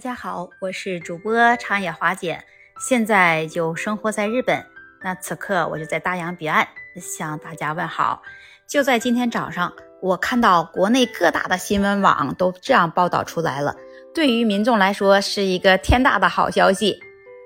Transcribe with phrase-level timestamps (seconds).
[0.00, 2.42] 大家好，我是主播长野华姐，
[2.88, 4.64] 现在就生活在日本。
[5.04, 8.22] 那此刻我就在大洋彼岸向大家问好。
[8.66, 13.76] 就在今天早上，我看到国内各大的新闻网都这样报道出来了，
[14.14, 16.98] 对于民众来说是一个天大的好消息。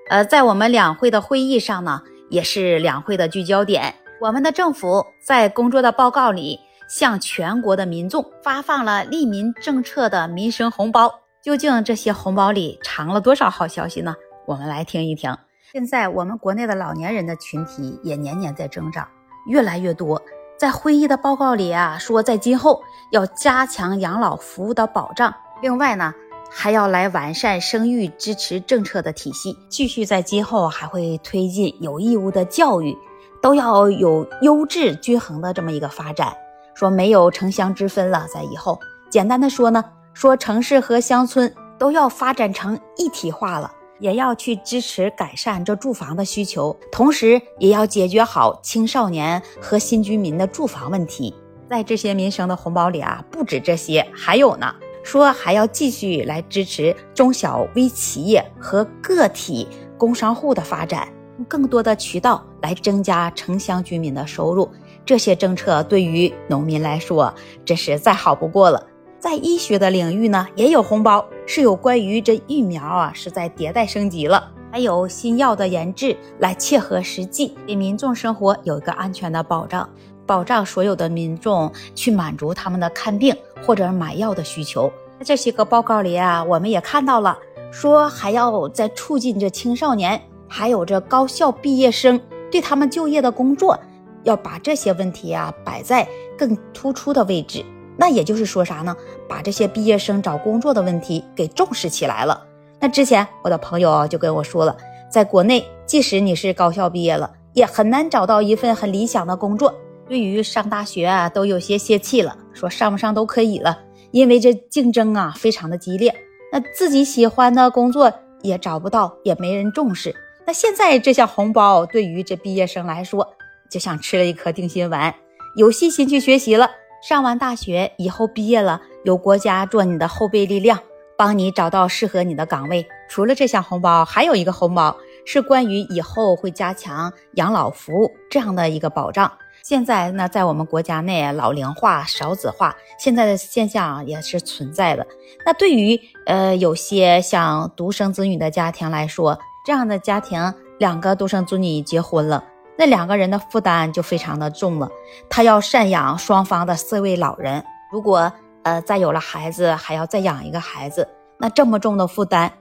[0.09, 3.93] 呃，在我们两会的会议上呢，也是两会的聚焦点。
[4.21, 11.19] 我们的政府在工作的报告里，向全国的民众发放了利民政策的民生红包。
[11.45, 14.15] 究竟这些红包里藏了多少好消息呢？
[14.47, 15.37] 我们来听一听。
[15.71, 19.07] 现在我们国内的老年人的群体也年年在增长，
[19.45, 20.19] 越来越多。
[20.57, 22.81] 在会议的报告里啊，说在今后
[23.11, 25.31] 要加强养老服务的保障，
[25.61, 26.15] 另外呢，
[26.49, 32.97] 还要来完善生育支持政策的体系，继续在今后还会推进有义务的教育，
[33.39, 36.35] 都要有优质均衡的这么一个发展。
[36.73, 38.79] 说没有城乡之分了，在以后，
[39.11, 39.85] 简单的说呢。
[40.15, 43.69] 说城市和乡村都要发展成一体化了，
[43.99, 51.35] 也要去支持改善这住房的需求，同时也要解决好青少年和新居民的住房问题。
[51.69, 54.73] 在这些民生的红包里啊，不止这些，还有呢。
[55.03, 59.67] 说还要继续来支持中小微企业和个体
[59.97, 61.07] 工商户的发展，
[61.47, 64.67] 更多的渠道来增加城乡居民的收入。
[65.05, 67.31] 这些政策对于农民来说，
[67.65, 68.81] 真是再好不过了。
[69.25, 79.89] 在医学的领域呢，也有红包，是有关于这疫苗啊，是在迭代升级了，还有新药的研制来切合实际，给民众生活有一个安全的保障，
[80.27, 83.35] 保障所有的民众去满足他们的看病
[83.65, 84.93] 或者买药的需求。
[85.17, 87.35] 在这些个报告里啊，我们也看到了，
[87.71, 93.75] 说还要在促进这青少年，还有这高校毕业生对他们就业的工作，
[94.21, 96.07] 要把这些问题啊摆在
[96.37, 97.65] 更突出的位置。
[97.97, 98.95] 那也就是说啥呢？
[99.27, 102.45] 把这些毕业生找工作的问题给重视起来了。
[102.79, 104.75] 那之前我的朋友就跟我说了，
[105.09, 109.73] 在国内，即使你是高校毕业了，也很难找到一份很理想的工作。
[110.07, 113.79] 对于上大学啊，都有些泄气了，说上不上都可以了，
[114.11, 116.13] 因为这竞争啊非常的激烈。
[116.51, 118.11] 那自己喜欢的工作
[118.41, 120.15] 也找不到，也没人重视。
[120.45, 123.27] 那现在这项红包对于这毕业生来说，
[123.71, 125.15] 就像吃了一颗定心丸，
[125.55, 126.69] 有信心去学习了。
[127.01, 130.79] 上完大学以后毕业了，有国家做你的后备力量，
[131.17, 132.85] 帮你找到适合你的岗位。
[133.07, 134.95] 除了这项红包，还有一个红包
[135.25, 139.31] 是关于以后会加强养老服务这样的一个保障。
[139.61, 145.05] 现在呢，在我们国家内，老龄化、少子化现在的现象也是存在的。
[145.45, 152.43] 那对于呃有些像独生子女的家庭来说，这样的家庭两个独生子女结婚了。
[152.77, 154.89] 那两个人的负担就非常的重了，
[155.29, 158.31] 他要赡养双方的四位老人，如果
[158.63, 162.51] 呃再有了孩子，还要再养一个孩子，那这么重的负担，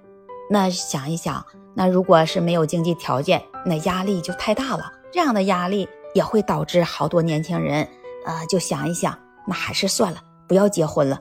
[0.49, 1.45] 那想一想，
[1.75, 4.93] 那如果是没有经济条件，那压力就太大了。
[5.13, 7.89] 这样的压力也会导致好多年轻人，
[8.27, 11.21] 呃，就想一想，那还是算了，不要结婚了。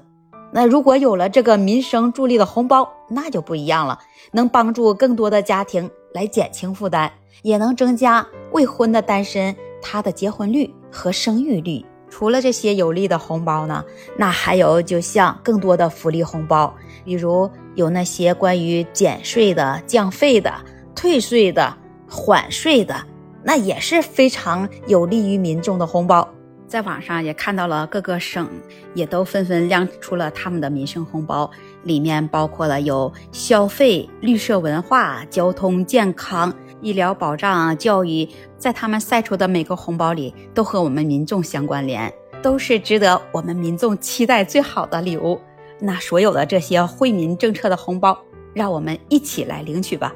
[0.51, 3.99] 那如果有了这个民生助力的红包，那就不一样了，
[4.33, 7.11] 能帮助更多的家庭来减轻负担。
[7.41, 11.83] 也能增加未婚的单身他的结婚率和生育率。
[12.09, 13.83] 除了这些有利的红包呢，
[14.15, 16.71] 那还有就像更多的福利红包，
[17.03, 20.53] 比如有那些关于减税的、降费的、
[20.93, 21.75] 退税的、
[22.07, 22.95] 缓税的，
[23.43, 26.29] 那也是非常有利于民众的红包。
[26.67, 28.49] 在网上也看到了各个省
[28.93, 31.49] 也都纷纷亮出了他们的民生红包，
[31.83, 36.53] 里面包括了有消费、绿色文化、交通、健康。
[36.83, 38.27] 医疗保障、教育，
[38.57, 45.39] 在他们晒出的每个红包里，都和我们民众相关联，都是值得我们民众期待最好的礼物。
[45.79, 48.17] 那所有的这些惠民政策的红包，
[48.53, 50.13] 让我们一起来领取吧！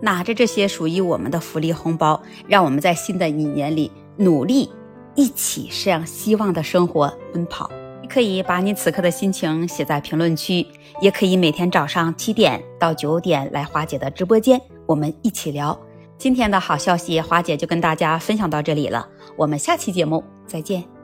[0.00, 4.70] 拿着这些属于我们的福利红包，让我们在新的一年里努力，
[5.14, 7.70] 一起向希望的生活奔跑。
[8.00, 10.66] 你可以把你此刻的心情写在评论区，
[11.02, 15.78] 也可以每天早上七点到九点来华姐的直播间，我们一起聊。
[16.20, 19.08] 今天的好消息，华姐就跟大家分享到这里了。
[19.38, 20.99] 我们下期节目再见。